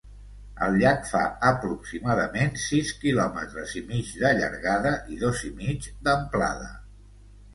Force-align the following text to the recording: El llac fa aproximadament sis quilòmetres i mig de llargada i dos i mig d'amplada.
El 0.67 0.77
llac 0.83 1.03
fa 1.09 1.19
aproximadament 1.49 2.55
sis 2.61 2.93
quilòmetres 3.03 3.75
i 3.81 3.83
mig 3.91 4.09
de 4.23 4.33
llargada 4.39 4.93
i 5.17 5.21
dos 5.27 5.43
i 5.51 5.51
mig 5.63 5.91
d'amplada. 6.09 6.73